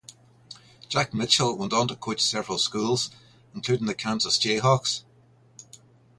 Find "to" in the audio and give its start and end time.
1.87-1.95